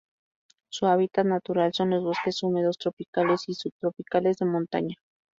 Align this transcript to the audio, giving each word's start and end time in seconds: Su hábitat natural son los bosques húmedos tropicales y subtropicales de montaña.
Su 0.71 0.87
hábitat 0.87 1.27
natural 1.27 1.73
son 1.75 1.91
los 1.91 2.03
bosques 2.03 2.41
húmedos 2.41 2.79
tropicales 2.79 3.47
y 3.49 3.53
subtropicales 3.53 4.37
de 4.37 4.45
montaña. 4.47 4.95